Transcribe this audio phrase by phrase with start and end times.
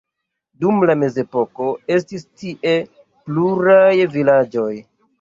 [0.63, 2.75] Dum la mezepoko estis tie
[3.29, 4.71] pluraj vilaĝoj.